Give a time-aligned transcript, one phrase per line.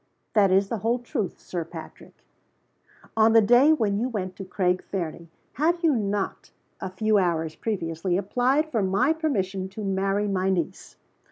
[0.33, 2.23] "That is the whole truth, Sir Patrick."
[3.15, 7.53] "On the day when you went to Craig Fernie, had you not, a few hours
[7.55, 10.97] previously, applied for my permission to marry my niece?"